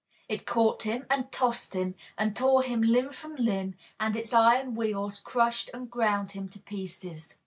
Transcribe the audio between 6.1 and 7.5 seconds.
him to pieces.